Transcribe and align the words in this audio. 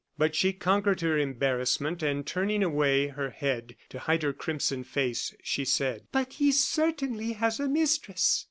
But 0.17 0.33
she 0.33 0.51
conquered 0.51 1.01
her 1.01 1.15
embarrassment, 1.15 2.01
and 2.01 2.25
turning 2.25 2.63
away 2.63 3.09
her 3.09 3.29
head 3.29 3.75
to 3.89 3.99
hide 3.99 4.23
her 4.23 4.33
crimson 4.33 4.83
face, 4.83 5.35
she 5.43 5.63
said: 5.63 6.07
"But 6.11 6.33
he 6.33 6.51
certainly 6.51 7.33
has 7.33 7.59
a 7.59 7.67
mistress!" 7.67 8.39